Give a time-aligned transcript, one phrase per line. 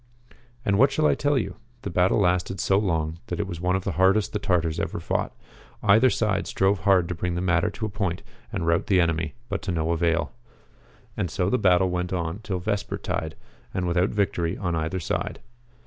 [0.65, 1.57] And what shall I tell you?
[1.83, 4.99] The battle lasted so long that it was one of the hardest the Tartars ever
[4.99, 5.31] fought.
[5.83, 9.35] Either side strove hard to bring the matter to a point and rout the enemy,
[9.47, 10.31] but to no avail.
[11.15, 13.35] And so the battle went on till vesper tide,
[13.75, 15.39] and without victory on either side.